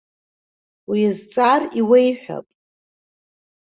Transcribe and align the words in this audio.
Уиазҵаар, 0.89 1.61
иуеиҳәап. 1.79 2.47